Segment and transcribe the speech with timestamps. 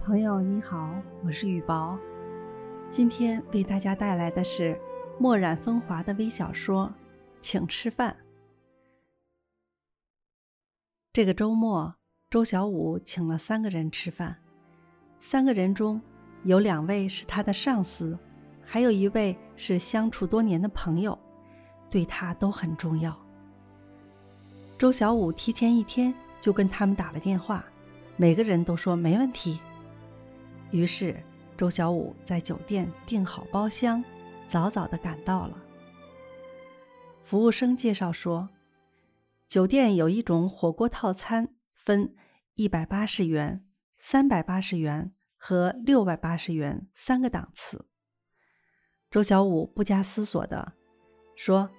[0.00, 0.94] 朋友你好，
[1.24, 1.98] 我是雨薄，
[2.90, 4.78] 今天为大家带来的是
[5.18, 6.86] 墨染风华的微小说
[7.40, 8.14] 《请吃饭》。
[11.10, 11.94] 这个周末，
[12.28, 14.36] 周小五请了三个人吃饭，
[15.18, 15.98] 三个人中
[16.42, 18.18] 有两位是他的上司，
[18.62, 21.18] 还有一位是相处多年的朋友，
[21.94, 23.16] 对他都很重要。
[24.76, 27.64] 周小五提前一天就跟他们打了电话，
[28.16, 29.60] 每个人都说没问题。
[30.72, 31.22] 于是，
[31.56, 34.02] 周小五在酒店订好包厢，
[34.48, 35.56] 早早的赶到了。
[37.22, 38.48] 服务生介绍说，
[39.46, 42.16] 酒店有一种火锅套餐，分
[42.56, 43.64] 一百八十元、
[43.98, 47.86] 三百八十元和六百八十元三个档次。
[49.12, 50.72] 周小五不加思索的
[51.36, 51.70] 说：“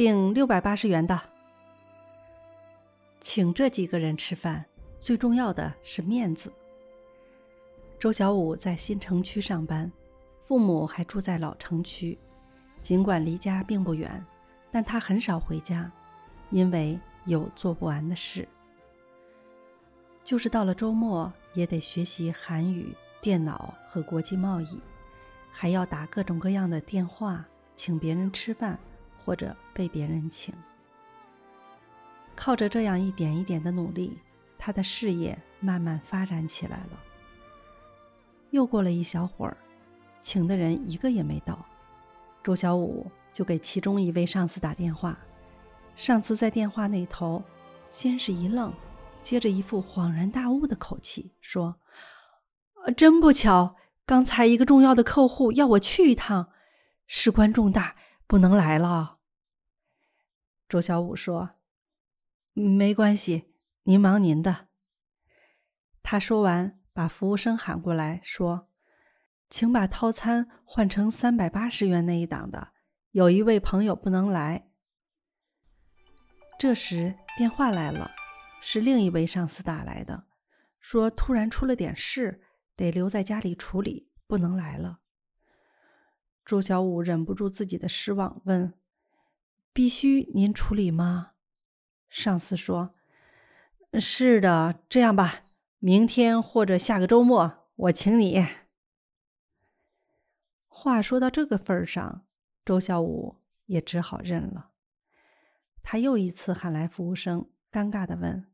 [0.00, 1.20] 订六百八十元的。”
[3.20, 4.64] 请这几个人吃饭，
[4.98, 6.50] 最重要的是面子。
[7.98, 9.92] 周小五在新城区上班，
[10.38, 12.16] 父母还住在老城区。
[12.80, 14.24] 尽管离家并不远，
[14.72, 15.92] 但他很少回家，
[16.48, 18.48] 因为有做不完的事。
[20.24, 24.80] 就是到了周末，也得学习韩语、电脑和国际贸易，
[25.52, 27.44] 还要打各种各样的电话，
[27.76, 28.78] 请别人吃饭
[29.24, 30.54] 或者被别人请。
[32.34, 34.18] 靠着这样一点一点的努力，
[34.58, 37.00] 他的事业慢慢发展起来了。
[38.50, 39.56] 又过了一小会儿，
[40.22, 41.64] 请的人一个也没到，
[42.42, 45.18] 周小五就给其中一位上司打电话。
[45.94, 47.42] 上司在电话那头，
[47.90, 48.72] 先是一愣，
[49.22, 51.76] 接着一副恍然大悟的口气说
[52.86, 53.76] ：“呃，真不巧，
[54.06, 56.48] 刚才一个重要的客户要我去一趟，
[57.06, 57.96] 事关重大，
[58.30, 59.18] 不能来了。”
[60.70, 61.56] 周小五说
[62.54, 64.68] ：“没关系，您忙您的。”
[66.00, 66.76] 他说完。
[66.92, 68.68] 把服务生喊过来，说
[69.48, 72.72] ：“请把套餐换成三百八十元那一档的，
[73.12, 74.70] 有一位朋友不能来。”
[76.58, 78.10] 这时电话来了，
[78.60, 80.26] 是另一位上司打来的，
[80.80, 82.42] 说突然出了点事，
[82.76, 84.99] 得留在家里处理，不能来了。
[86.50, 88.74] 周小五忍不住自己的失望，问
[89.72, 91.34] ：“必须您处理吗？”
[92.10, 92.96] 上司说
[94.00, 95.44] ：“是的，这样吧。”
[95.78, 98.44] 明天或者下个周末，我请你。
[100.66, 102.26] 话说到这个份上，
[102.64, 103.36] 周小五
[103.66, 104.72] 也只好认了。
[105.84, 108.50] 他又一次喊来服务生，尴尬的问：“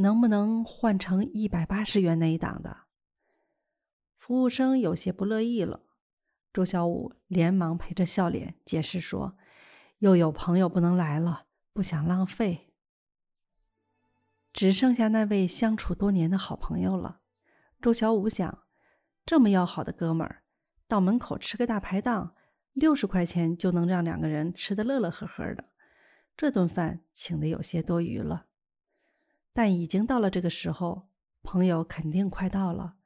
[0.00, 2.84] 能不能换成一百八十元那一档的？”
[4.16, 5.82] 服务生有些不乐意了。
[6.52, 9.38] 周小五连忙陪着笑脸解释说
[10.00, 12.74] ：“又有朋友不能来了，不想浪费。”
[14.52, 17.20] 只剩下那位相处多年的好朋友了。
[17.80, 18.64] 周小五想，
[19.24, 20.42] 这么要好的哥们儿，
[20.86, 22.34] 到门口吃个大排档，
[22.74, 25.70] 六十块钱就能让两个人吃得乐乐呵呵的，
[26.36, 28.44] 这顿饭请的有些多余了。
[29.54, 31.08] 但已经到了这个时候，
[31.42, 32.96] 朋友肯定快到了，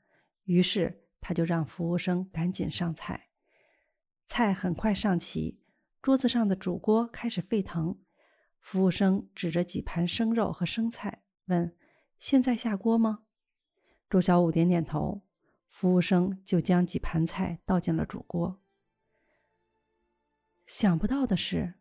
[0.42, 3.25] 于是他就让服务生赶紧上菜。
[4.26, 5.60] 菜很快上齐，
[6.02, 7.98] 桌子上的煮锅开始沸腾，
[8.60, 11.22] 服务生指着几盘生肉和生菜。
[11.46, 11.76] 问
[12.18, 13.20] ：“现在下锅吗？”
[14.10, 15.22] 周小五点点头。
[15.68, 18.62] 服务生就将几盘菜倒进了煮锅。
[20.66, 21.74] 想不到的是，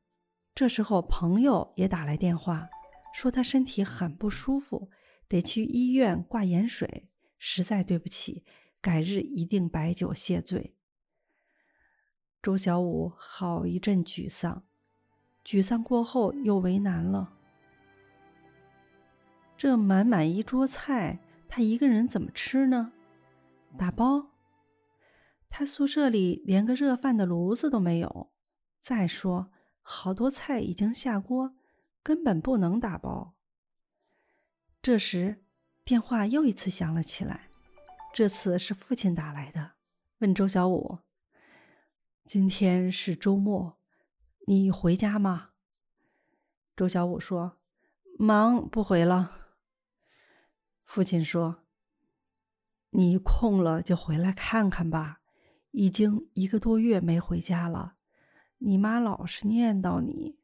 [0.54, 2.68] 这时候朋友也打来电话，
[3.14, 4.90] 说他身体很不舒服，
[5.30, 7.10] 得去医院挂盐水。
[7.40, 8.44] 实在对不起，
[8.82, 10.76] 改日一定摆酒谢罪。
[12.46, 14.62] 周小五好一阵沮丧，
[15.44, 17.34] 沮丧过后又为难了。
[19.58, 21.20] 这满满一桌菜，
[21.50, 22.94] 他一个人怎么吃呢？
[23.80, 24.28] 打包？
[25.50, 28.32] 他宿舍里连个热饭的炉子都没有。
[28.80, 31.56] 再说，好多菜已经下锅，
[32.04, 33.34] 根本不能打包。
[34.84, 35.44] 这时，
[35.84, 37.50] 电话又一次响了起来，
[38.14, 39.72] 这次是父亲打来的，
[40.20, 41.00] 问周小五
[42.26, 43.78] ：“今天是周末，
[44.48, 45.52] 你回家吗？”
[46.76, 47.60] 周小五说
[48.18, 49.54] ：“忙，不回了。”
[50.84, 51.64] 父亲说
[52.90, 55.22] ：“你空了就回来看看吧，
[55.70, 57.98] 已经一个多月没回家了，
[58.58, 60.40] 你妈老是念叨你。”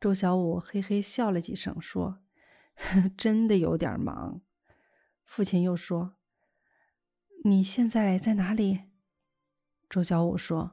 [0.00, 2.18] 周小五嘿嘿笑了几声，说
[3.16, 4.42] ：“真的有点忙。”
[5.24, 6.16] 父亲又说
[7.46, 8.86] ：“你现在在哪里？”
[9.88, 10.72] 周小五说：“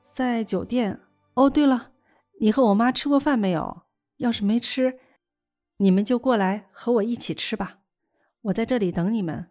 [0.00, 1.00] 在酒店。
[1.34, 1.92] 哦，对了，
[2.40, 3.82] 你和我妈吃过饭没有？
[4.18, 5.00] 要是没吃，
[5.78, 7.78] 你们就过来和我一起吃吧。
[8.42, 9.50] 我在这里等你们。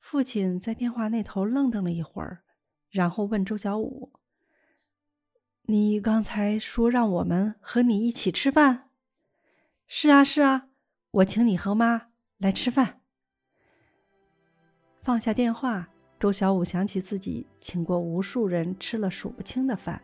[0.00, 2.42] 父亲在电话那头愣怔了一会儿，
[2.90, 4.12] 然后问周小武
[5.68, 8.90] ：“你刚才说让我们和你一起吃饭
[9.86, 10.70] ？”“是啊，是啊，
[11.12, 12.08] 我请你和妈
[12.38, 13.00] 来吃饭。”
[15.00, 15.90] 放下电话。
[16.22, 20.00] 周小武想起自己请过无数人吃了数不清的饭，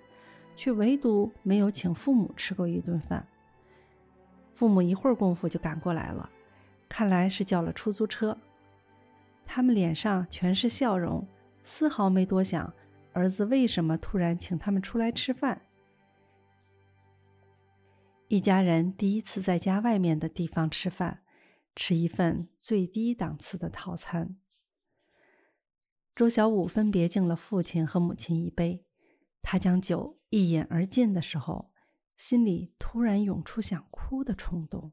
[0.57, 3.25] 却唯独没有请父母吃过一顿饭。
[4.53, 6.29] 父母一会儿功夫就赶过来了，
[6.89, 8.37] 看来是叫了出租车。
[9.47, 11.25] 他们脸上全是笑容，
[11.63, 12.75] 丝毫没多想
[13.13, 15.63] 儿子为什么突然请他们出来吃饭。
[18.27, 21.21] 一家人第一次在家外面的地方吃饭，
[21.77, 24.35] 吃一份最低档次的套餐。
[26.19, 28.85] 周小武分别敬了父亲和母亲一杯，
[29.41, 31.71] 他将酒一饮而尽的时候，
[32.17, 34.93] 心里突然涌出想哭的冲动。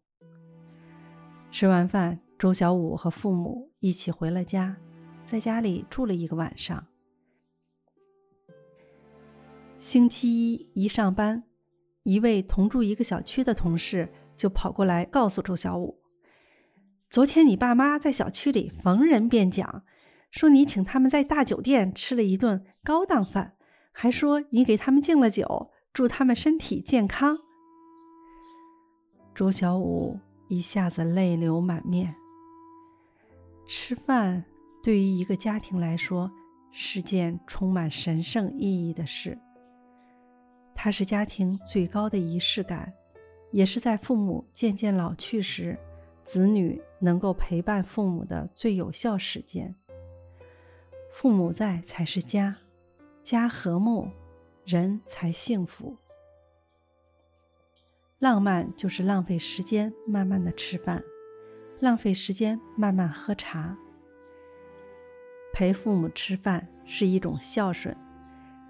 [1.49, 4.77] 吃完饭，周小武和父母一起回了家，
[5.25, 6.85] 在家里住了一个晚上。
[9.79, 11.45] 星期一一上班，
[12.03, 16.03] 一位同住一个小区的同事就跑过来告诉周小武
[17.09, 19.83] ：“昨天你爸妈在小区里逢人便讲。”
[20.35, 23.55] 说你请他们在大酒店吃了一顿高档饭，
[23.93, 27.37] 还说你给他们敬了酒，祝他们身体健康。
[29.33, 32.13] 周小武一下子泪流满面。
[33.65, 34.43] 吃饭
[34.83, 36.29] 对于一个家庭来说
[36.69, 39.39] 是件充满神圣意义的事，
[40.75, 42.93] 它是家庭最高的仪式感，
[43.53, 45.79] 也是在父母渐渐老去时，
[46.25, 49.73] 子女能够陪伴父母的最有效时间。
[51.15, 52.57] 父母在才是家，
[53.23, 54.11] 家和睦，
[54.65, 55.95] 人才幸福。
[58.19, 61.01] 浪漫就是浪费时间慢慢的吃饭，
[61.79, 63.77] 浪费时间慢慢喝茶。
[65.53, 67.95] 陪父母吃饭是一种孝顺，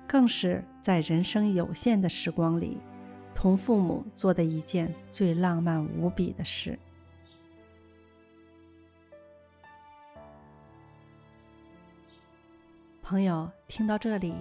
[0.08, 2.80] 更是在人生有限的时光里，
[3.34, 6.78] 同父母做的一件最浪漫无比的事。
[13.08, 14.34] 朋友，听到这里，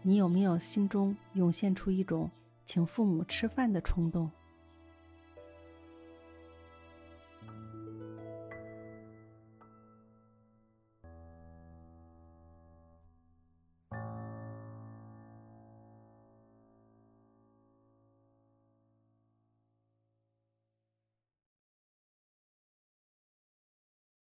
[0.00, 2.30] 你有没有心中涌现出一种
[2.64, 4.30] 请父母吃饭的冲动？